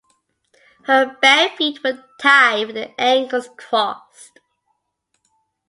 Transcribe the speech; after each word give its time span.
Her 0.85 1.15
bare 1.21 1.49
feet 1.49 1.83
were 1.83 2.03
tied 2.19 2.65
with 2.65 2.75
the 2.75 2.99
ankles 2.99 3.49
crossed. 3.55 4.39